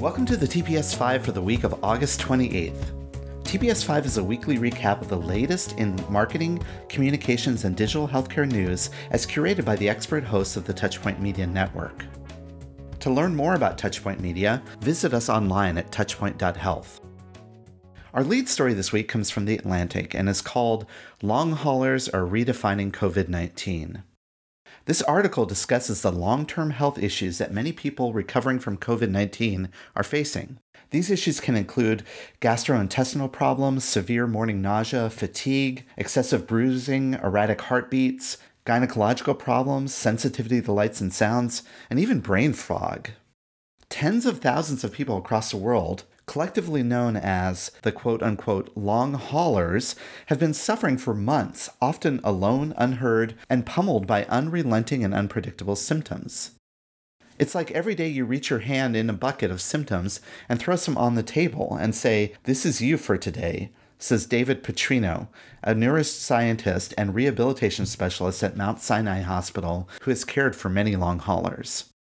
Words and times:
Welcome 0.00 0.26
to 0.26 0.36
the 0.36 0.46
TPS 0.46 0.94
5 0.94 1.24
for 1.24 1.32
the 1.32 1.40
week 1.40 1.64
of 1.64 1.82
August 1.82 2.20
28th. 2.20 2.92
TPS 3.44 3.82
5 3.82 4.04
is 4.04 4.18
a 4.18 4.22
weekly 4.22 4.58
recap 4.58 5.00
of 5.00 5.08
the 5.08 5.16
latest 5.16 5.72
in 5.78 5.98
marketing, 6.10 6.62
communications, 6.90 7.64
and 7.64 7.74
digital 7.74 8.06
healthcare 8.06 8.46
news 8.46 8.90
as 9.10 9.26
curated 9.26 9.64
by 9.64 9.74
the 9.76 9.88
expert 9.88 10.22
hosts 10.22 10.54
of 10.58 10.66
the 10.66 10.74
Touchpoint 10.74 11.18
Media 11.18 11.46
Network. 11.46 12.04
To 13.00 13.10
learn 13.10 13.34
more 13.34 13.54
about 13.54 13.78
Touchpoint 13.78 14.20
Media, 14.20 14.62
visit 14.80 15.14
us 15.14 15.30
online 15.30 15.78
at 15.78 15.90
touchpoint.health. 15.90 17.00
Our 18.12 18.22
lead 18.22 18.50
story 18.50 18.74
this 18.74 18.92
week 18.92 19.08
comes 19.08 19.30
from 19.30 19.46
The 19.46 19.56
Atlantic 19.56 20.14
and 20.14 20.28
is 20.28 20.42
called 20.42 20.84
Long 21.22 21.52
Haulers 21.52 22.06
Are 22.10 22.20
Redefining 22.20 22.92
COVID 22.92 23.28
19. 23.28 24.02
This 24.84 25.02
article 25.02 25.46
discusses 25.46 26.02
the 26.02 26.12
long 26.12 26.46
term 26.46 26.70
health 26.70 26.98
issues 26.98 27.38
that 27.38 27.52
many 27.52 27.72
people 27.72 28.12
recovering 28.12 28.58
from 28.58 28.76
COVID 28.76 29.10
19 29.10 29.70
are 29.96 30.04
facing. 30.04 30.58
These 30.90 31.10
issues 31.10 31.40
can 31.40 31.56
include 31.56 32.04
gastrointestinal 32.40 33.32
problems, 33.32 33.84
severe 33.84 34.26
morning 34.26 34.62
nausea, 34.62 35.10
fatigue, 35.10 35.84
excessive 35.96 36.46
bruising, 36.46 37.14
erratic 37.14 37.62
heartbeats, 37.62 38.38
gynecological 38.64 39.38
problems, 39.38 39.94
sensitivity 39.94 40.60
to 40.62 40.72
lights 40.72 41.00
and 41.00 41.12
sounds, 41.12 41.62
and 41.90 41.98
even 41.98 42.20
brain 42.20 42.52
fog. 42.52 43.10
Tens 43.88 44.26
of 44.26 44.38
thousands 44.38 44.84
of 44.84 44.92
people 44.92 45.16
across 45.16 45.50
the 45.50 45.56
world 45.56 46.04
collectively 46.26 46.82
known 46.82 47.16
as 47.16 47.70
the 47.82 47.92
quote 47.92 48.22
unquote 48.22 48.70
long 48.76 49.14
haulers, 49.14 49.94
have 50.26 50.38
been 50.38 50.54
suffering 50.54 50.98
for 50.98 51.14
months, 51.14 51.70
often 51.80 52.20
alone, 52.24 52.74
unheard, 52.76 53.34
and 53.48 53.64
pummeled 53.64 54.06
by 54.06 54.24
unrelenting 54.24 55.04
and 55.04 55.14
unpredictable 55.14 55.76
symptoms. 55.76 56.52
It's 57.38 57.54
like 57.54 57.70
every 57.70 57.94
day 57.94 58.08
you 58.08 58.24
reach 58.24 58.50
your 58.50 58.60
hand 58.60 58.96
in 58.96 59.10
a 59.10 59.14
bucket 59.14 59.50
of 59.50 59.60
symptoms 59.60 60.20
and 60.48 60.58
throw 60.58 60.76
some 60.76 60.96
on 60.96 61.14
the 61.14 61.22
table 61.22 61.76
and 61.78 61.94
say, 61.94 62.34
This 62.44 62.64
is 62.64 62.80
you 62.80 62.96
for 62.96 63.18
today, 63.18 63.70
says 63.98 64.26
David 64.26 64.64
Putrino, 64.64 65.28
a 65.62 65.74
neuroscientist 65.74 66.94
and 66.96 67.14
rehabilitation 67.14 67.84
specialist 67.86 68.42
at 68.42 68.56
Mount 68.56 68.80
Sinai 68.80 69.20
Hospital 69.20 69.88
who 70.02 70.10
has 70.10 70.24
cared 70.24 70.56
for 70.56 70.68
many 70.68 70.96
long 70.96 71.18
haulers. 71.18 71.92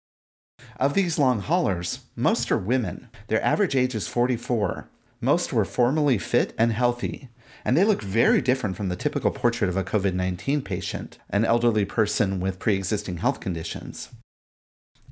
Of 0.77 0.95
these 0.95 1.19
long 1.19 1.41
haulers, 1.41 2.01
most 2.17 2.51
are 2.51 2.59
women. 2.59 3.09
Their 3.29 3.43
average 3.45 3.77
age 3.77 3.95
is 3.95 4.09
44. 4.09 4.89
Most 5.21 5.53
were 5.53 5.65
formerly 5.65 6.19
fit 6.19 6.53
and 6.59 6.73
healthy, 6.73 7.29
and 7.65 7.77
they 7.77 7.85
look 7.85 8.03
very 8.03 8.43
different 8.43 8.77
from 8.77 8.89
the 8.89 8.97
typical 8.97 9.31
portrait 9.31 9.69
of 9.69 9.77
a 9.77 9.85
COVID 9.85 10.15
19 10.15 10.63
patient, 10.63 11.19
an 11.31 11.45
elderly 11.45 11.85
person 11.85 12.41
with 12.41 12.59
pre 12.59 12.75
existing 12.75 13.19
health 13.19 13.41
conditions. 13.41 14.11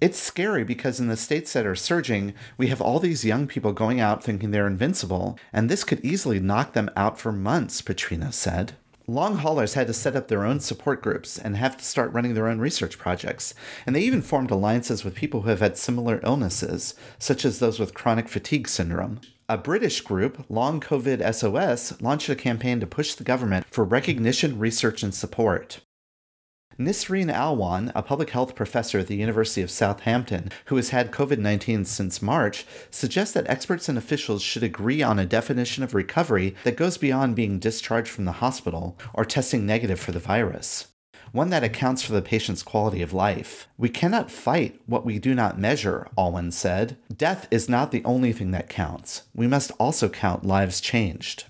It's 0.01 0.19
scary 0.19 0.65
because 0.65 0.99
in 0.99 1.07
the 1.07 1.17
states 1.17 1.53
that 1.53 1.65
are 1.65 1.77
surging, 1.77 2.35
we 2.59 2.67
have 2.67 2.81
all 2.81 2.99
these 2.99 3.25
young 3.25 3.47
people 3.47 3.73
going 3.73 4.01
out 4.01 4.25
thinking 4.25 4.51
they're 4.51 4.67
invincible, 4.67 5.39
and 5.53 5.69
this 5.69 5.85
could 5.85 6.05
easily 6.05 6.41
knock 6.41 6.73
them 6.73 6.91
out 6.97 7.21
for 7.21 7.31
months, 7.31 7.81
Putrino 7.81 8.33
said. 8.33 8.73
Long 9.09 9.39
haulers 9.39 9.75
had 9.75 9.89
to 9.89 9.93
set 9.93 10.15
up 10.15 10.29
their 10.29 10.45
own 10.45 10.61
support 10.61 11.03
groups 11.03 11.37
and 11.37 11.57
have 11.57 11.77
to 11.77 11.85
start 11.85 12.13
running 12.13 12.35
their 12.35 12.47
own 12.47 12.59
research 12.59 12.99
projects. 12.99 13.53
And 13.85 13.97
they 13.97 14.03
even 14.03 14.23
formed 14.23 14.53
alliances 14.53 15.05
with 15.05 15.17
people 15.17 15.43
who 15.43 15.49
have 15.49 15.61
had 15.61 15.77
similar 15.77 16.21
illnesses, 16.23 16.95
such 17.19 17.45
as 17.45 17.59
those 17.59 17.81
with 17.81 17.95
chronic 17.95 18.29
fatigue 18.29 18.69
syndrome. 18.69 19.21
A 19.49 19.59
British 19.59 20.01
group, 20.03 20.47
Long 20.49 20.81
COVID 20.81 21.21
SOS, 21.35 22.01
launched 22.01 22.29
a 22.29 22.37
campaign 22.37 22.79
to 22.79 22.87
push 22.87 23.15
the 23.15 23.25
government 23.25 23.67
for 23.71 23.85
recognition, 23.85 24.59
research, 24.59 25.03
and 25.03 25.13
support. 25.13 25.81
Nisreen 26.79 27.33
Alwan, 27.33 27.93
a 27.95 28.03
public 28.03 28.31
health 28.31 28.55
professor 28.55 28.99
at 29.01 29.07
the 29.07 29.17
University 29.17 29.63
of 29.63 29.71
Southampton 29.71 30.51
who 30.67 30.77
has 30.77 30.91
had 30.91 31.11
COVID 31.11 31.39
19 31.39 31.85
since 31.85 32.23
March, 32.23 32.65
suggests 32.91 33.35
that 33.35 33.49
experts 33.49 33.89
and 33.89 33.99
officials 33.99 34.43
should 34.43 34.63
agree 34.63 35.03
on 35.03 35.19
a 35.19 35.27
definition 35.27 35.83
of 35.83 35.95
recovery 35.95 36.55
that 36.65 36.77
goes 36.77 36.97
beyond 36.97 37.37
being 37.37 37.59
discharged 37.59 38.11
from 38.11 38.25
the 38.25 38.33
hospital 38.33 38.99
or 39.13 39.25
testing 39.25 39.67
negative 39.67 40.01
for 40.01 40.13
the 40.13 40.19
virus. 40.19 40.89
One 41.33 41.49
that 41.49 41.65
accounts 41.65 42.03
for 42.03 42.13
the 42.13 42.21
patient's 42.21 42.63
quality 42.63 43.01
of 43.01 43.15
life. 43.15 43.67
We 43.79 43.89
cannot 43.89 44.31
fight 44.31 44.81
what 44.85 45.07
we 45.07 45.19
do 45.19 45.35
not 45.35 45.59
measure, 45.59 46.07
Alwan 46.17 46.53
said. 46.53 46.99
Death 47.15 47.49
is 47.51 47.71
not 47.71 47.91
the 47.91 48.05
only 48.05 48.33
thing 48.33 48.51
that 48.51 48.69
counts. 48.69 49.23
We 49.35 49.47
must 49.47 49.71
also 49.79 50.11
count 50.11 50.45
lives 50.45 50.81
changed. 50.81 51.45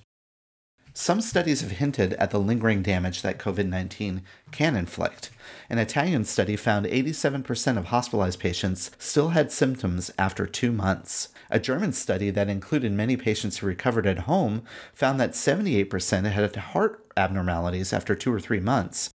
Some 0.94 1.22
studies 1.22 1.62
have 1.62 1.70
hinted 1.70 2.12
at 2.14 2.32
the 2.32 2.38
lingering 2.38 2.82
damage 2.82 3.22
that 3.22 3.38
COVID 3.38 3.66
19 3.66 4.22
can 4.50 4.76
inflict. 4.76 5.30
An 5.70 5.78
Italian 5.78 6.26
study 6.26 6.54
found 6.54 6.84
87% 6.84 7.78
of 7.78 7.86
hospitalized 7.86 8.38
patients 8.38 8.90
still 8.98 9.30
had 9.30 9.50
symptoms 9.50 10.10
after 10.18 10.46
two 10.46 10.70
months. 10.70 11.30
A 11.50 11.58
German 11.58 11.94
study 11.94 12.28
that 12.30 12.50
included 12.50 12.92
many 12.92 13.16
patients 13.16 13.58
who 13.58 13.66
recovered 13.66 14.06
at 14.06 14.20
home 14.20 14.64
found 14.92 15.18
that 15.18 15.32
78% 15.32 16.30
had 16.30 16.56
heart 16.56 17.06
abnormalities 17.16 17.94
after 17.94 18.14
two 18.14 18.32
or 18.32 18.40
three 18.40 18.60
months. 18.60 19.08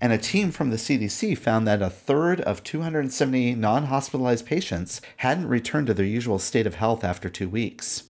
And 0.00 0.14
a 0.14 0.18
team 0.18 0.50
from 0.50 0.70
the 0.70 0.76
CDC 0.76 1.36
found 1.36 1.66
that 1.68 1.82
a 1.82 1.90
third 1.90 2.40
of 2.40 2.64
270 2.64 3.56
non 3.56 3.84
hospitalized 3.84 4.46
patients 4.46 5.02
hadn't 5.18 5.48
returned 5.48 5.88
to 5.88 5.94
their 5.94 6.06
usual 6.06 6.38
state 6.38 6.66
of 6.66 6.76
health 6.76 7.04
after 7.04 7.28
two 7.28 7.50
weeks. 7.50 8.09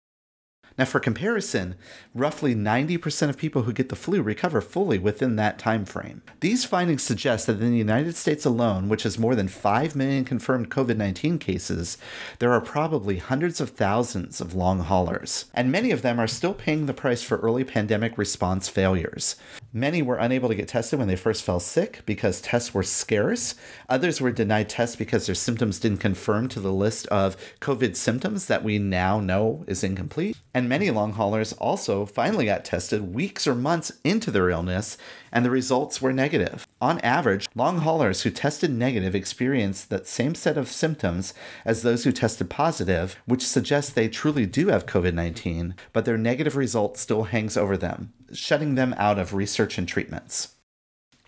Now, 0.79 0.85
for 0.85 1.01
comparison, 1.01 1.75
roughly 2.15 2.55
90% 2.55 3.31
of 3.31 3.39
people 3.39 3.63
who 3.63 3.73
get 3.73 3.89
the 3.89 3.97
flu 3.97 4.21
recover 4.21 4.61
fully 4.61 4.99
within 4.99 5.37
that 5.37 5.59
time 5.59 5.87
frame. 5.87 6.23
These 6.41 6.67
findings 6.67 7.03
suggest 7.03 7.47
that 7.47 7.63
in 7.63 7.71
the 7.71 7.79
United 7.79 8.15
States 8.15 8.45
alone, 8.45 8.91
which 8.91 9.05
has 9.05 9.19
more 9.19 9.35
than 9.35 9.49
5 9.49 9.97
million 9.97 10.25
confirmed 10.25 10.71
COVID 10.71 10.99
19 10.99 11.39
cases, 11.39 11.97
there 12.41 12.53
are 12.53 12.61
probably 12.61 13.17
hundreds 13.17 13.59
of 13.59 13.71
thousands 13.71 14.41
of 14.41 14.55
long 14.55 14.81
haulers, 14.81 15.47
and 15.55 15.73
many 15.73 15.91
of 15.91 16.03
them 16.03 16.21
are 16.21 16.27
still 16.27 16.53
paying 16.53 16.85
the 16.85 16.93
price 16.93 17.23
for 17.23 17.39
early 17.39 17.65
pandemic 17.65 18.19
response 18.19 18.69
failures. 18.69 19.37
Many 19.73 20.01
were 20.01 20.17
unable 20.17 20.49
to 20.49 20.55
get 20.55 20.69
tested 20.69 20.99
when 20.99 21.09
they 21.09 21.17
first 21.17 21.43
fell 21.43 21.61
sick 21.61 22.01
because 22.07 22.41
tests 22.41 22.73
were 22.73 22.83
scarce. 22.83 23.55
Others 23.91 24.21
were 24.21 24.33
denied 24.33 24.71
tests 24.71 24.97
because 24.97 25.27
their 25.27 25.35
symptoms 25.35 25.79
didn't 25.79 25.99
conform 25.99 26.49
to 26.49 26.61
the 26.61 26.73
list 26.73 27.07
of 27.09 27.37
COVID 27.61 27.95
symptoms 27.95 28.47
that 28.47 28.65
we 28.65 28.79
now 28.79 29.21
know 29.21 29.65
is 29.67 29.85
incomplete. 29.85 30.37
And 30.55 30.66
and 30.67 30.69
many 30.69 30.91
long 30.91 31.13
haulers 31.13 31.53
also 31.53 32.05
finally 32.05 32.47
got 32.47 32.65
tested 32.65 33.15
weeks 33.15 33.47
or 33.47 33.55
months 33.55 33.93
into 34.03 34.33
their 34.33 34.51
illness, 34.51 34.99
and 35.31 35.45
the 35.45 35.51
results 35.51 36.03
were 36.03 36.13
negative. 36.13 36.67
On 36.81 36.99
average, 37.03 37.47
long 37.55 37.79
haulers 37.79 38.23
who 38.23 38.31
tested 38.31 38.73
negative 38.73 39.15
experienced 39.15 39.91
that 39.91 40.09
same 40.09 40.35
set 40.35 40.59
of 40.59 40.69
symptoms 40.69 41.35
as 41.65 41.83
those 41.83 42.03
who 42.03 42.11
tested 42.11 42.51
positive, 42.51 43.17
which 43.27 43.47
suggests 43.47 43.93
they 43.93 44.09
truly 44.09 44.45
do 44.45 44.67
have 44.67 44.87
COVID 44.87 45.15
19, 45.15 45.77
but 45.93 46.05
their 46.05 46.19
negative 46.19 46.57
result 46.57 46.99
still 46.99 47.23
hangs 47.23 47.57
over 47.57 47.77
them, 47.77 48.13
shutting 48.33 48.75
them 48.75 48.93
out 48.99 49.21
of 49.21 49.35
research 49.35 49.79
and 49.79 49.87
treatments. 49.87 50.57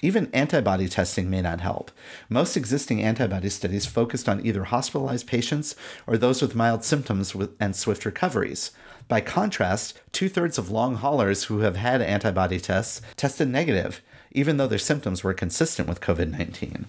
Even 0.00 0.30
antibody 0.32 0.88
testing 0.88 1.30
may 1.30 1.42
not 1.42 1.60
help. 1.60 1.92
Most 2.28 2.56
existing 2.56 3.02
antibody 3.02 3.50
studies 3.50 3.86
focused 3.86 4.28
on 4.28 4.44
either 4.44 4.64
hospitalized 4.64 5.28
patients 5.28 5.76
or 6.08 6.16
those 6.16 6.42
with 6.42 6.56
mild 6.56 6.84
symptoms 6.84 7.36
and 7.60 7.74
swift 7.74 8.04
recoveries. 8.04 8.72
By 9.06 9.20
contrast, 9.20 10.00
two 10.12 10.28
thirds 10.28 10.58
of 10.58 10.70
long 10.70 10.96
haulers 10.96 11.44
who 11.44 11.60
have 11.60 11.76
had 11.76 12.02
antibody 12.02 12.58
tests 12.58 13.00
tested 13.16 13.48
negative, 13.48 14.00
even 14.32 14.56
though 14.56 14.66
their 14.66 14.78
symptoms 14.78 15.22
were 15.22 15.34
consistent 15.34 15.88
with 15.88 16.00
COVID 16.00 16.30
19. 16.30 16.86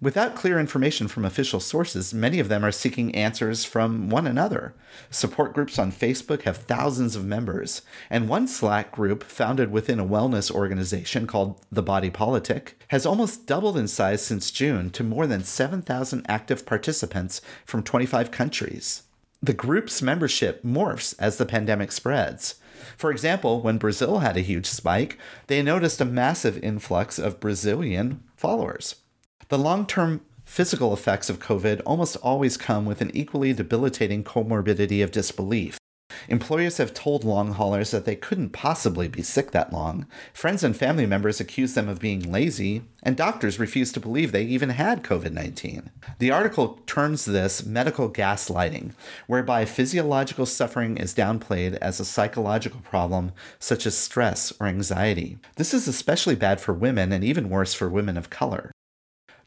Without 0.00 0.36
clear 0.36 0.60
information 0.60 1.08
from 1.08 1.24
official 1.24 1.58
sources, 1.58 2.14
many 2.14 2.38
of 2.38 2.48
them 2.48 2.64
are 2.64 2.70
seeking 2.70 3.12
answers 3.16 3.64
from 3.64 4.08
one 4.08 4.28
another. 4.28 4.72
Support 5.10 5.54
groups 5.54 5.76
on 5.76 5.90
Facebook 5.90 6.42
have 6.42 6.58
thousands 6.58 7.16
of 7.16 7.24
members, 7.24 7.82
and 8.08 8.28
one 8.28 8.46
Slack 8.46 8.92
group, 8.92 9.24
founded 9.24 9.72
within 9.72 9.98
a 9.98 10.06
wellness 10.06 10.52
organization 10.52 11.26
called 11.26 11.60
The 11.72 11.82
Body 11.82 12.10
Politic, 12.10 12.80
has 12.88 13.04
almost 13.04 13.48
doubled 13.48 13.76
in 13.76 13.88
size 13.88 14.24
since 14.24 14.52
June 14.52 14.90
to 14.90 15.02
more 15.02 15.26
than 15.26 15.42
7,000 15.42 16.24
active 16.28 16.64
participants 16.64 17.40
from 17.66 17.82
25 17.82 18.30
countries. 18.30 19.02
The 19.40 19.52
group's 19.52 20.02
membership 20.02 20.64
morphs 20.64 21.14
as 21.18 21.36
the 21.36 21.46
pandemic 21.46 21.92
spreads. 21.92 22.56
For 22.96 23.10
example, 23.10 23.60
when 23.60 23.78
Brazil 23.78 24.18
had 24.18 24.36
a 24.36 24.40
huge 24.40 24.66
spike, 24.66 25.16
they 25.46 25.62
noticed 25.62 26.00
a 26.00 26.04
massive 26.04 26.62
influx 26.62 27.18
of 27.18 27.38
Brazilian 27.38 28.24
followers. 28.34 28.96
The 29.48 29.58
long 29.58 29.86
term 29.86 30.22
physical 30.44 30.92
effects 30.92 31.30
of 31.30 31.38
COVID 31.38 31.82
almost 31.86 32.16
always 32.16 32.56
come 32.56 32.84
with 32.84 33.00
an 33.00 33.10
equally 33.14 33.52
debilitating 33.52 34.24
comorbidity 34.24 35.04
of 35.04 35.12
disbelief. 35.12 35.78
Employers 36.28 36.78
have 36.78 36.94
told 36.94 37.24
long 37.24 37.52
haulers 37.52 37.90
that 37.90 38.04
they 38.04 38.16
couldn't 38.16 38.50
possibly 38.50 39.08
be 39.08 39.22
sick 39.22 39.50
that 39.52 39.72
long. 39.72 40.06
Friends 40.32 40.64
and 40.64 40.76
family 40.76 41.06
members 41.06 41.40
accuse 41.40 41.74
them 41.74 41.88
of 41.88 42.00
being 42.00 42.32
lazy, 42.32 42.82
and 43.02 43.16
doctors 43.16 43.58
refuse 43.58 43.92
to 43.92 44.00
believe 44.00 44.32
they 44.32 44.42
even 44.42 44.70
had 44.70 45.02
COVID 45.02 45.32
19. 45.32 45.90
The 46.18 46.30
article 46.30 46.80
terms 46.86 47.24
this 47.24 47.64
medical 47.64 48.10
gaslighting, 48.10 48.92
whereby 49.26 49.64
physiological 49.64 50.46
suffering 50.46 50.96
is 50.96 51.14
downplayed 51.14 51.76
as 51.76 52.00
a 52.00 52.04
psychological 52.04 52.80
problem 52.80 53.32
such 53.58 53.86
as 53.86 53.96
stress 53.96 54.52
or 54.60 54.66
anxiety. 54.66 55.38
This 55.56 55.72
is 55.72 55.86
especially 55.86 56.34
bad 56.34 56.60
for 56.60 56.72
women 56.72 57.12
and 57.12 57.22
even 57.22 57.48
worse 57.50 57.74
for 57.74 57.88
women 57.88 58.16
of 58.16 58.30
color. 58.30 58.72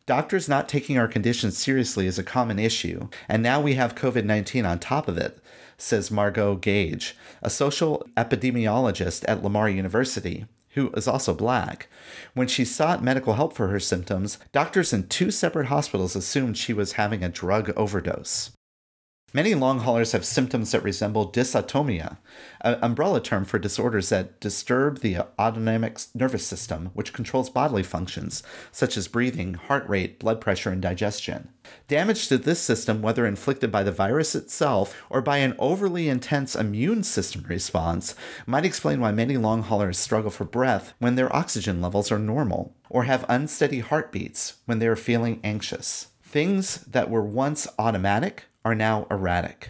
Doctors 0.08 0.50
not 0.50 0.68
taking 0.68 0.98
our 0.98 1.08
conditions 1.08 1.58
seriously 1.58 2.08
is 2.08 2.18
a 2.18 2.24
common 2.24 2.58
issue, 2.58 3.08
and 3.30 3.44
now 3.44 3.62
we 3.62 3.76
have 3.76 3.96
COVID 3.96 4.26
19 4.26 4.66
on 4.66 4.80
top 4.80 5.08
of 5.08 5.18
it, 5.18 5.40
says 5.82 6.12
Margot 6.12 6.56
Gage, 6.56 7.16
a 7.42 7.50
social 7.50 8.08
epidemiologist 8.16 9.26
at 9.28 9.44
Lamar 9.44 9.70
University, 9.70 10.46
who 10.70 10.92
is 10.92 11.08
also 11.08 11.34
black. 11.34 11.90
When 12.34 12.48
she 12.48 12.64
sought 12.64 13.04
medical 13.04 13.34
help 13.34 13.54
for 13.54 13.68
her 13.68 13.80
symptoms, 13.80 14.38
doctors 14.52 14.94
in 14.94 15.08
two 15.08 15.32
separate 15.32 15.68
hospitals 15.68 16.16
assumed 16.16 16.58
she 16.58 16.74
was 16.74 16.94
having 16.94 17.24
a 17.24 17.30
drug 17.30 17.72
overdose. 17.76 18.52
Many 19.34 19.56
long 19.56 19.80
haulers 19.80 20.12
have 20.12 20.26
symptoms 20.26 20.72
that 20.72 20.84
resemble 20.84 21.32
dysautonomia, 21.32 22.18
an 22.60 22.78
umbrella 22.82 23.22
term 23.22 23.46
for 23.46 23.60
disorders 23.60 24.10
that 24.10 24.42
disturb 24.42 25.00
the 25.00 25.20
autonomic 25.40 26.02
nervous 26.14 26.46
system, 26.46 26.92
which 26.94 27.14
controls 27.14 27.50
bodily 27.50 27.84
functions 27.84 28.44
such 28.74 28.98
as 28.98 29.08
breathing, 29.08 29.54
heart 29.54 29.88
rate, 29.88 30.20
blood 30.20 30.42
pressure, 30.42 30.70
and 30.70 30.82
digestion. 30.82 31.48
Damage 31.88 32.28
to 32.28 32.38
this 32.38 32.60
system, 32.60 33.02
whether 33.02 33.26
inflicted 33.26 33.72
by 33.72 33.84
the 33.84 33.92
virus 33.94 34.36
itself 34.36 35.02
or 35.10 35.22
by 35.22 35.38
an 35.38 35.56
overly 35.60 36.10
intense 36.10 36.54
immune 36.54 37.02
system 37.02 37.46
response, 37.48 38.16
might 38.46 38.66
explain 38.66 39.00
why 39.00 39.14
many 39.14 39.38
long 39.38 39.62
haulers 39.62 39.98
struggle 39.98 40.32
for 40.32 40.44
breath 40.44 40.94
when 41.00 41.16
their 41.16 41.34
oxygen 41.34 41.80
levels 41.80 42.12
are 42.12 42.20
normal, 42.20 42.76
or 42.90 43.06
have 43.06 43.26
unsteady 43.30 43.80
heartbeats 43.80 44.56
when 44.66 44.80
they 44.80 44.88
are 44.88 44.98
feeling 44.98 45.40
anxious. 45.42 46.08
Things 46.22 46.80
that 46.82 47.10
were 47.10 47.24
once 47.24 47.66
automatic 47.80 48.48
are 48.64 48.76
now 48.76 49.08
erratic. 49.10 49.70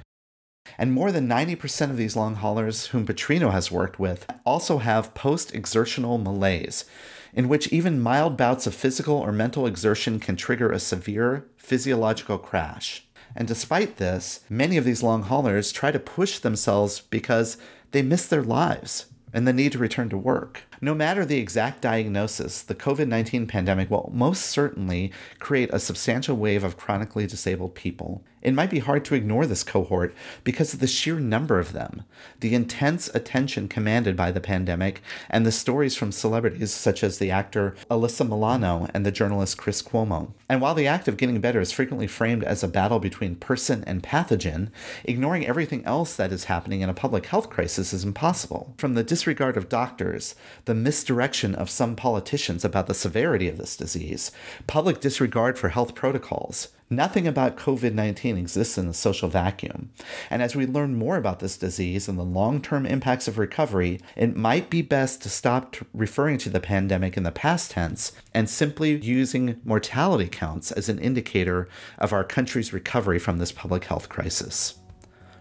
And 0.78 0.94
more 0.94 1.12
than 1.12 1.28
90% 1.28 1.90
of 1.90 1.98
these 1.98 2.16
long 2.16 2.36
haulers 2.36 2.88
whom 2.88 3.06
Putrino 3.06 3.52
has 3.52 3.72
worked 3.72 4.00
with 4.00 4.26
also 4.46 4.78
have 4.78 5.14
post 5.14 5.54
exertional 5.54 6.18
malaise, 6.18 6.86
in 7.34 7.48
which 7.48 7.68
even 7.70 8.00
mild 8.00 8.38
bouts 8.38 8.68
of 8.68 8.76
physical 8.76 9.16
or 9.16 9.32
mental 9.32 9.66
exertion 9.66 10.20
can 10.20 10.36
trigger 10.36 10.72
a 10.72 10.80
severe 10.80 11.48
physiological 11.58 12.38
crash. 12.38 13.06
And 13.36 13.48
despite 13.48 13.98
this, 13.98 14.42
many 14.50 14.78
of 14.78 14.86
these 14.86 15.04
long 15.04 15.24
haulers 15.24 15.72
try 15.72 15.92
to 15.92 16.00
push 16.00 16.40
themselves 16.40 17.00
because 17.00 17.58
they 17.92 18.02
miss 18.02 18.26
their 18.26 18.44
lives 18.44 19.06
and 19.34 19.48
the 19.48 19.54
need 19.54 19.72
to 19.74 19.78
return 19.78 20.10
to 20.10 20.18
work. 20.18 20.64
No 20.84 20.96
matter 20.96 21.24
the 21.24 21.38
exact 21.38 21.82
diagnosis, 21.82 22.64
the 22.64 22.74
COVID 22.74 23.08
19 23.08 23.46
pandemic 23.46 23.92
will 23.92 24.10
most 24.12 24.48
certainly 24.48 25.12
create 25.38 25.70
a 25.72 25.80
substantial 25.80 26.36
wave 26.36 26.64
of 26.64 26.76
chronically 26.76 27.28
disabled 27.28 27.76
people. 27.76 28.24
It 28.42 28.56
might 28.56 28.72
be 28.72 28.80
hard 28.80 29.06
to 29.06 29.16
ignore 29.16 29.46
this 29.46 29.64
cohort 29.64 30.16
because 30.44 30.74
of 30.74 30.80
the 30.80 30.88
sheer 30.88 31.20
number 31.20 31.60
of 31.60 31.74
them, 31.74 32.04
the 32.40 32.56
intense 32.56 33.08
attention 33.14 33.68
commanded 33.68 34.16
by 34.16 34.32
the 34.32 34.42
pandemic, 34.42 35.04
and 35.30 35.46
the 35.46 35.52
stories 35.52 35.96
from 35.96 36.12
celebrities 36.12 36.72
such 36.72 37.04
as 37.04 37.20
the 37.20 37.30
actor 37.30 37.76
Alyssa 37.90 38.28
Milano 38.28 38.88
and 38.94 39.06
the 39.06 39.12
journalist 39.12 39.58
Chris 39.58 39.82
Cuomo. 39.84 40.34
And 40.50 40.60
while 40.60 40.74
the 40.74 40.88
act 40.88 41.08
of 41.08 41.18
getting 41.18 41.40
better 41.40 41.62
is 41.62 41.72
frequently 41.72 42.08
framed 42.08 42.44
as 42.44 42.64
a 42.64 42.68
battle 42.68 43.00
between 43.00 43.36
person 43.36 43.84
and 43.86 44.02
pathogen, 44.02 44.70
ignoring 45.04 45.46
everything 45.46 45.86
else 45.86 46.16
that 46.16 46.32
is 46.32 46.46
happening 46.46 46.82
in 46.82 46.90
a 46.90 46.96
public 46.96 47.28
health 47.28 47.50
crisis 47.50 47.94
is 47.94 48.04
impossible. 48.04 48.74
From 48.78 48.96
the 48.96 49.04
disregard 49.04 49.56
of 49.56 49.70
doctors, 49.70 50.34
the 50.66 50.71
misdirection 50.76 51.56
of 51.56 51.70
some 51.70 51.96
politicians 51.96 52.66
about 52.66 52.88
the 52.88 52.94
severity 52.94 53.48
of 53.48 53.58
this 53.58 53.76
disease, 53.76 54.32
public 54.68 55.00
disregard 55.00 55.58
for 55.58 55.70
health 55.70 55.96
protocols, 55.96 56.70
Nothing 56.92 57.26
about 57.26 57.56
COVID 57.56 57.94
19 57.94 58.38
exists 58.38 58.78
in 58.78 58.86
a 58.86 58.94
social 58.94 59.30
vacuum. 59.30 59.92
And 60.30 60.42
as 60.42 60.58
we 60.58 60.66
learn 60.66 60.98
more 60.98 61.16
about 61.16 61.40
this 61.40 61.56
disease 61.56 62.10
and 62.10 62.20
the 62.20 62.24
long 62.24 62.62
term 62.62 62.86
impacts 62.86 63.30
of 63.30 63.38
recovery, 63.38 64.02
it 64.18 64.36
might 64.36 64.70
be 64.70 64.82
best 64.82 65.22
to 65.22 65.30
stop 65.30 65.78
referring 65.94 66.38
to 66.40 66.50
the 66.50 66.60
pandemic 66.60 67.16
in 67.16 67.24
the 67.24 67.32
past 67.32 67.72
tense 67.72 68.12
and 68.34 68.50
simply 68.50 68.98
using 68.98 69.62
mortality 69.64 70.28
counts 70.28 70.70
as 70.74 70.90
an 70.90 71.00
indicator 71.00 71.70
of 71.98 72.12
our 72.12 72.26
country's 72.26 72.74
recovery 72.74 73.20
from 73.20 73.38
this 73.38 73.54
public 73.54 73.86
health 73.86 74.10
crisis. 74.10 74.76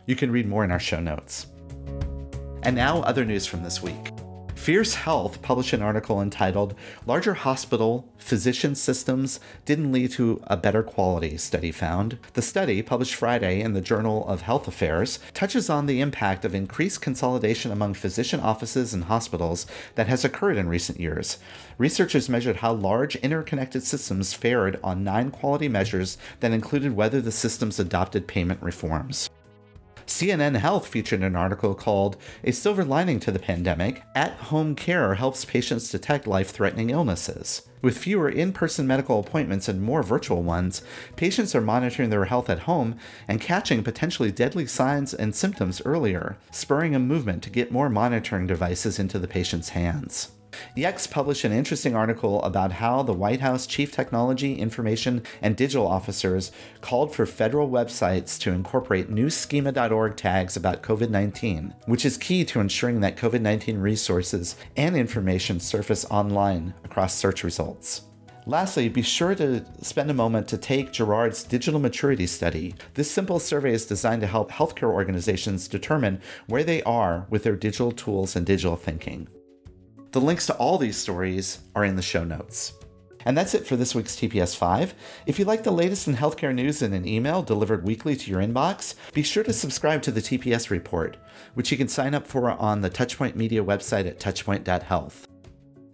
You 0.07 0.15
can 0.15 0.31
read 0.31 0.47
more 0.47 0.63
in 0.63 0.71
our 0.71 0.79
show 0.79 1.01
notes. 1.01 1.49
And 2.63 2.77
now, 2.77 3.03
other 3.03 3.25
news 3.25 3.47
from 3.47 3.65
this 3.65 3.83
week. 3.83 4.20
Fierce 4.61 4.95
Health 4.95 5.41
published 5.41 5.73
an 5.73 5.81
article 5.81 6.21
entitled 6.21 6.75
Larger 7.07 7.33
Hospital 7.33 8.07
Physician 8.19 8.75
Systems 8.75 9.41
Didn't 9.65 9.91
Lead 9.91 10.11
to 10.13 10.43
a 10.49 10.57
Better 10.59 10.83
Quality, 10.83 11.39
study 11.39 11.73
found. 11.73 12.19
The 12.35 12.43
study, 12.43 12.83
published 12.83 13.15
Friday 13.15 13.63
in 13.63 13.73
the 13.73 13.81
Journal 13.81 14.29
of 14.29 14.43
Health 14.43 14.69
Affairs, 14.69 15.19
touches 15.33 15.71
on 15.71 15.87
the 15.87 16.03
impact 16.03 16.45
of 16.45 16.55
increased 16.55 17.01
consolidation 17.01 17.73
among 17.73 17.95
physician 17.95 18.39
offices 18.39 18.93
and 18.93 19.05
hospitals 19.05 19.65
that 19.95 20.09
has 20.09 20.27
occurred 20.27 20.59
in 20.59 20.69
recent 20.69 21.01
years. 21.01 21.39
Researchers 21.79 22.29
measured 22.29 22.57
how 22.57 22.75
large 22.75 23.17
interconnected 23.17 23.83
systems 23.83 24.35
fared 24.35 24.79
on 24.85 25.03
nine 25.03 25.31
quality 25.31 25.69
measures 25.69 26.19
that 26.41 26.53
included 26.53 26.95
whether 26.95 27.23
the 27.23 27.33
systems 27.33 27.81
adopted 27.81 28.27
payment 28.27 28.63
reforms. 28.63 29.31
CNN 30.11 30.57
Health 30.57 30.89
featured 30.89 31.23
an 31.23 31.37
article 31.37 31.73
called 31.73 32.17
A 32.43 32.51
Silver 32.51 32.85
Lining 32.85 33.21
to 33.21 33.31
the 33.31 33.39
Pandemic 33.39 34.03
At 34.15 34.33
Home 34.35 34.75
Care 34.75 35.15
Helps 35.15 35.45
Patients 35.45 35.89
Detect 35.89 36.27
Life 36.27 36.51
Threatening 36.51 36.91
Illnesses. 36.91 37.63
With 37.81 37.97
fewer 37.97 38.29
in 38.29 38.53
person 38.53 38.87
medical 38.87 39.21
appointments 39.21 39.69
and 39.69 39.81
more 39.81 40.03
virtual 40.03 40.43
ones, 40.43 40.83
patients 41.15 41.55
are 41.55 41.61
monitoring 41.61 42.11
their 42.11 42.25
health 42.25 42.51
at 42.51 42.61
home 42.61 42.97
and 43.29 43.41
catching 43.41 43.85
potentially 43.85 44.33
deadly 44.33 44.67
signs 44.67 45.15
and 45.15 45.35
symptoms 45.35 45.81
earlier, 45.85 46.37
spurring 46.51 46.95
a 46.95 46.99
movement 46.99 47.43
to 47.45 47.51
get 47.51 47.73
more 47.73 47.89
monitoring 47.89 48.49
devices 48.49 48.99
into 48.99 49.19
the 49.19 49.29
patient's 49.29 49.71
hands. 49.71 50.33
Yext 50.77 51.11
published 51.11 51.45
an 51.45 51.53
interesting 51.53 51.95
article 51.95 52.43
about 52.43 52.73
how 52.73 53.03
the 53.03 53.13
White 53.13 53.41
House 53.41 53.67
Chief 53.67 53.93
Technology, 53.93 54.55
Information, 54.55 55.23
and 55.43 55.57
Digital 55.57 55.87
Officers 55.87 56.53
called 56.81 57.15
for 57.15 57.27
federal 57.27 57.69
websites 57.69 58.39
to 58.41 58.53
incorporate 58.53 59.11
new 59.11 59.31
schema.org 59.31 60.17
tags 60.17 60.57
about 60.57 60.83
COVID 60.83 61.11
19, 61.11 61.75
which 61.87 62.05
is 62.05 62.17
key 62.17 62.45
to 62.45 62.61
ensuring 62.61 63.01
that 63.01 63.17
COVID 63.17 63.41
19 63.41 63.79
resources 63.79 64.57
and 64.77 64.97
information 64.97 65.61
surface 65.61 66.05
online 66.11 66.75
across 66.85 67.15
search 67.15 67.45
results. 67.45 68.03
Lastly, 68.47 68.89
be 68.89 69.03
sure 69.03 69.35
to 69.35 69.65
spend 69.83 70.11
a 70.11 70.15
moment 70.15 70.49
to 70.49 70.59
take 70.59 70.93
Jarrard's 70.93 71.45
digital 71.45 71.79
maturity 71.79 72.27
study. 72.27 72.75
This 72.95 73.11
simple 73.11 73.39
survey 73.39 73.73
is 73.73 73.87
designed 73.87 74.23
to 74.23 74.27
help 74.27 74.51
healthcare 74.51 74.93
organizations 74.93 75.69
determine 75.69 76.21
where 76.47 76.65
they 76.65 76.83
are 76.85 77.27
with 77.29 77.45
their 77.45 77.57
digital 77.57 77.93
tools 77.93 78.35
and 78.35 78.47
digital 78.47 78.77
thinking. 78.77 79.29
The 80.13 80.21
links 80.21 80.47
to 80.47 80.57
all 80.57 80.77
these 80.77 80.97
stories 80.97 81.61
are 81.77 81.85
in 81.85 81.95
the 81.95 82.03
show 82.03 82.25
notes. 82.25 82.73
And 83.27 83.37
that's 83.37 83.55
it 83.55 83.65
for 83.65 83.77
this 83.77 83.95
week's 83.95 84.17
TPS 84.17 84.57
5. 84.57 84.95
If 85.27 85.39
you 85.39 85.45
like 85.45 85.63
the 85.63 85.71
latest 85.71 86.09
in 86.09 86.17
healthcare 86.17 86.53
news 86.53 86.83
in 86.83 86.93
an 86.95 87.07
email 87.07 87.43
delivered 87.43 87.85
weekly 87.85 88.17
to 88.17 88.31
your 88.31 88.41
inbox, 88.41 88.97
be 89.13 89.23
sure 89.23 89.45
to 89.45 89.53
subscribe 89.53 90.03
to 90.03 90.11
the 90.11 90.21
TPS 90.21 90.69
report, 90.71 91.17
which 91.55 91.71
you 91.71 91.79
can 91.79 91.87
sign 91.87 92.15
up 92.15 92.27
for 92.27 92.51
on 92.51 92.81
the 92.81 92.91
Touchpoint 92.91 93.37
Media 93.37 93.63
website 93.63 94.09
at 94.09 94.19
touchpoint.health. 94.19 95.29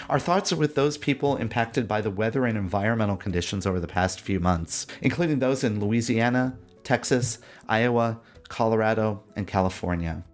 Our 0.08 0.20
thoughts 0.20 0.50
are 0.52 0.56
with 0.56 0.76
those 0.76 0.96
people 0.96 1.36
impacted 1.36 1.86
by 1.86 2.00
the 2.00 2.10
weather 2.10 2.46
and 2.46 2.56
environmental 2.56 3.16
conditions 3.16 3.66
over 3.66 3.80
the 3.80 3.86
past 3.86 4.22
few 4.22 4.40
months, 4.40 4.86
including 5.02 5.40
those 5.40 5.62
in 5.62 5.78
Louisiana, 5.78 6.56
Texas, 6.84 7.40
Iowa, 7.68 8.20
Colorado, 8.48 9.24
and 9.34 9.46
California. 9.46 10.24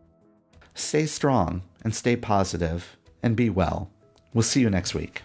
Stay 0.74 1.06
strong 1.06 1.62
and 1.82 1.92
stay 1.92 2.14
positive 2.14 2.96
and 3.22 3.36
be 3.36 3.50
well. 3.50 3.88
We'll 4.34 4.42
see 4.42 4.60
you 4.60 4.70
next 4.70 4.94
week. 4.94 5.22